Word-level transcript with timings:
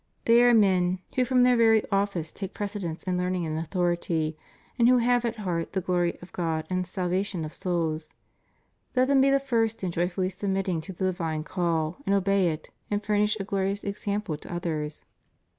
They 0.25 0.41
are 0.43 0.51
men 0.55 0.97
who 1.15 1.25
from 1.25 1.43
their 1.43 1.55
very 1.55 1.81
406 1.81 1.91
ANGLICAN 1.91 1.99
ORDERS. 1.99 2.01
office 2.01 2.31
take 2.71 2.81
precedence 2.95 3.03
in 3.03 3.17
learning 3.19 3.45
and 3.45 3.59
authority, 3.59 4.35
and 4.79 4.89
who 4.89 4.97
have 4.97 5.25
at 5.25 5.35
heart 5.35 5.73
the 5.73 5.79
glory 5.81 6.17
of 6.23 6.33
God 6.33 6.65
and 6.71 6.83
the 6.83 6.87
salvation 6.89 7.45
of 7.45 7.53
souls. 7.53 8.09
Let 8.95 9.09
them 9.09 9.21
be 9.21 9.29
the 9.29 9.39
first 9.39 9.83
in 9.83 9.91
jo3''fully 9.91 10.31
submitting 10.33 10.81
to 10.81 10.93
the 10.93 11.05
divine 11.05 11.43
call, 11.43 11.97
and 12.07 12.15
obey 12.15 12.49
it, 12.51 12.71
and 12.89 13.03
furnish 13.03 13.37
a 13.39 13.43
glorious 13.43 13.83
example 13.83 14.37
to 14.37 14.51
others. 14.51 15.05